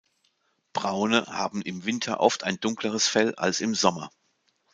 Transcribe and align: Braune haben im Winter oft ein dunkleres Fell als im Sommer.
Braune 0.73 1.27
haben 1.27 1.61
im 1.61 1.85
Winter 1.85 2.21
oft 2.21 2.43
ein 2.43 2.59
dunkleres 2.59 3.07
Fell 3.07 3.35
als 3.35 3.61
im 3.61 3.75
Sommer. 3.75 4.09